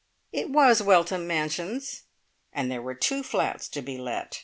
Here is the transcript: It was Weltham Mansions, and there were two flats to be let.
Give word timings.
It 0.31 0.49
was 0.49 0.81
Weltham 0.81 1.27
Mansions, 1.27 2.05
and 2.51 2.71
there 2.71 2.81
were 2.81 2.95
two 2.95 3.21
flats 3.21 3.67
to 3.69 3.83
be 3.83 3.99
let. 3.99 4.39